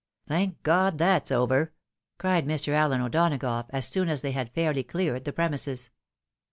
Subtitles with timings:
[0.25, 1.73] ■" Thank God, that's over!"
[2.17, 2.69] cried Mr.
[2.73, 5.91] Allen O'Donagough, as soon as they had fairly cleared the premises.